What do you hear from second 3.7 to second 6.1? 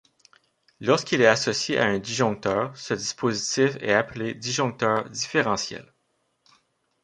est appelé disjoncteur différentiel.